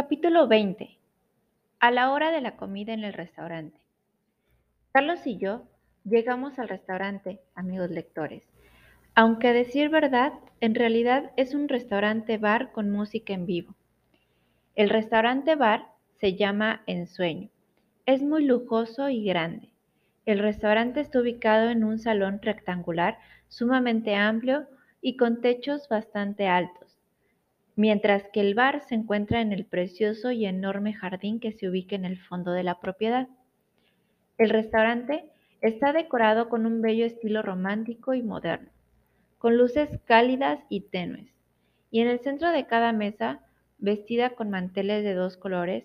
[0.00, 0.96] Capítulo 20.
[1.80, 3.80] A la hora de la comida en el restaurante.
[4.92, 5.66] Carlos y yo
[6.04, 8.44] llegamos al restaurante, amigos lectores.
[9.16, 13.74] Aunque a decir verdad, en realidad es un restaurante bar con música en vivo.
[14.76, 15.88] El restaurante bar
[16.20, 17.48] se llama Ensueño.
[18.06, 19.70] Es muy lujoso y grande.
[20.26, 23.18] El restaurante está ubicado en un salón rectangular
[23.48, 24.68] sumamente amplio
[25.02, 26.87] y con techos bastante altos
[27.78, 31.94] mientras que el bar se encuentra en el precioso y enorme jardín que se ubica
[31.94, 33.28] en el fondo de la propiedad.
[34.36, 38.68] El restaurante está decorado con un bello estilo romántico y moderno,
[39.38, 41.32] con luces cálidas y tenues,
[41.92, 43.42] y en el centro de cada mesa,
[43.78, 45.84] vestida con manteles de dos colores,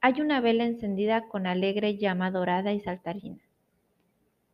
[0.00, 3.42] hay una vela encendida con alegre llama dorada y saltarina.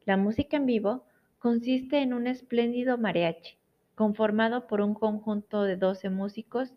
[0.06, 1.04] La música en vivo
[1.38, 3.62] consiste en un espléndido mariachi,
[4.02, 6.74] conformado por un conjunto de 12 músicos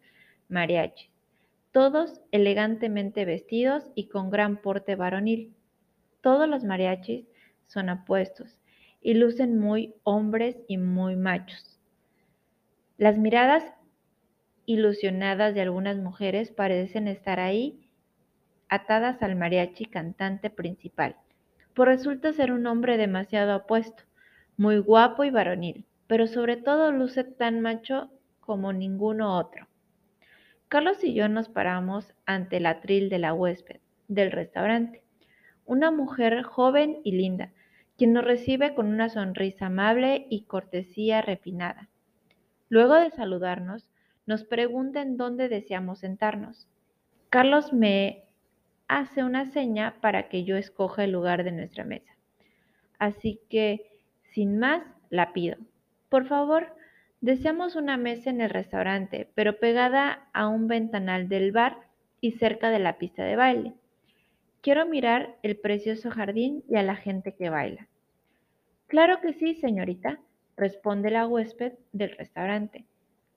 [0.47, 1.09] mariachis,
[1.71, 5.55] todos elegantemente vestidos y con gran porte varonil.
[6.21, 7.25] Todos los mariachis
[7.65, 8.59] son apuestos
[9.01, 11.79] y lucen muy hombres y muy machos.
[12.99, 13.63] Las miradas
[14.67, 17.89] ilusionadas de algunas mujeres parecen estar ahí
[18.69, 21.15] atadas al mariachi cantante principal,
[21.73, 24.03] pues resulta ser un hombre demasiado apuesto,
[24.57, 29.67] muy guapo y varonil pero sobre todo luce tan macho como ninguno otro.
[30.67, 35.03] Carlos y yo nos paramos ante el atril de la huésped del restaurante,
[35.65, 37.53] una mujer joven y linda,
[37.97, 41.89] quien nos recibe con una sonrisa amable y cortesía refinada.
[42.69, 43.89] Luego de saludarnos,
[44.25, 46.67] nos pregunta en dónde deseamos sentarnos.
[47.29, 48.23] Carlos me
[48.87, 52.15] hace una seña para que yo escoja el lugar de nuestra mesa.
[52.97, 55.57] Así que, sin más, la pido.
[56.09, 56.75] Por favor,
[57.21, 61.77] deseamos una mesa en el restaurante, pero pegada a un ventanal del bar
[62.21, 63.73] y cerca de la pista de baile.
[64.61, 67.87] Quiero mirar el precioso jardín y a la gente que baila.
[68.87, 70.19] Claro que sí, señorita,
[70.57, 72.85] responde la huésped del restaurante,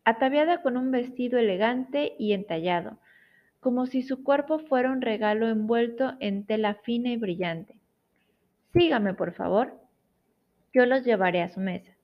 [0.05, 2.99] ataviada con un vestido elegante y entallado,
[3.61, 7.75] como si su cuerpo fuera un regalo envuelto en tela fina y brillante.
[8.73, 9.79] Sígame, por favor.
[10.73, 11.98] Yo los llevaré a su mesa.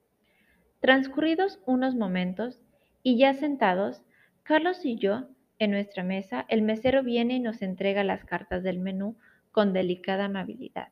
[0.85, 2.61] Transcurridos unos momentos
[3.03, 4.03] y ya sentados,
[4.43, 5.29] Carlos y yo,
[5.59, 9.17] en nuestra mesa, el mesero viene y nos entrega las cartas del menú
[9.51, 10.89] con delicada amabilidad.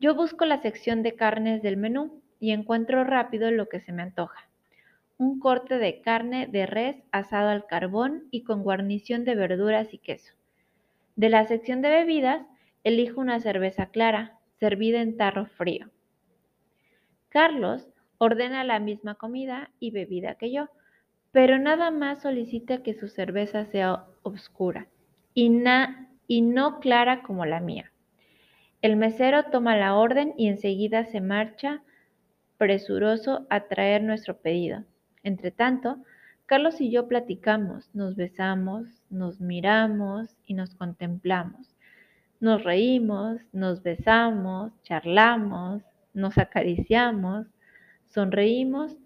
[0.00, 4.00] Yo busco la sección de carnes del menú y encuentro rápido lo que se me
[4.00, 4.48] antoja.
[5.18, 9.98] Un corte de carne de res asado al carbón y con guarnición de verduras y
[9.98, 10.32] queso.
[11.16, 12.46] De la sección de bebidas,
[12.82, 15.90] elijo una cerveza clara, servida en tarro frío.
[17.28, 20.68] Carlos Ordena la misma comida y bebida que yo,
[21.32, 24.86] pero nada más solicita que su cerveza sea oscura
[25.34, 25.50] y,
[26.40, 27.92] no clara como la mía.
[28.80, 31.82] El mesero toma la orden y enseguida se marcha
[32.56, 34.84] presuroso a traer nuestro pedido.
[35.22, 35.98] Entre tanto,
[36.46, 41.76] Carlos y yo platicamos, nos besamos, nos miramos y nos contemplamos.
[42.40, 45.82] Nos reímos, nos besamos, charlamos,
[46.14, 47.46] nos acariciamos,
[48.08, 48.96] sonreímos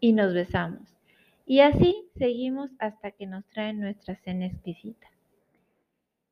[0.00, 0.96] y nos besamos.
[1.46, 5.06] Y así seguimos hasta que nos traen nuestra cena exquisita.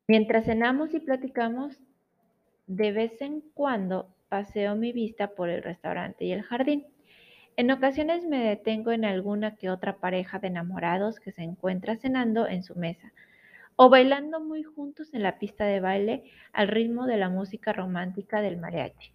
[0.08, 1.78] Mientras cenamos y platicamos,
[2.66, 6.86] de vez en cuando paseo mi vista por el restaurante y el jardín.
[7.56, 12.48] En ocasiones me detengo en alguna que otra pareja de enamorados que se encuentra cenando
[12.48, 13.12] en su mesa
[13.76, 18.40] o bailando muy juntos en la pista de baile al ritmo de la música romántica
[18.40, 19.13] del mariachi.